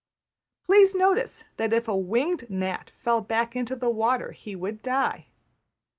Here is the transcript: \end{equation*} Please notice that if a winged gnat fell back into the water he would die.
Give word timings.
\end{equation*} 0.01 0.65
Please 0.65 0.95
notice 0.95 1.43
that 1.57 1.71
if 1.73 1.87
a 1.87 1.95
winged 1.95 2.49
gnat 2.49 2.89
fell 2.97 3.21
back 3.21 3.55
into 3.55 3.75
the 3.75 3.91
water 3.91 4.31
he 4.31 4.55
would 4.55 4.81
die. 4.81 5.27